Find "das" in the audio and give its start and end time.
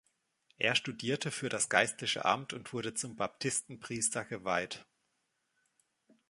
1.49-1.69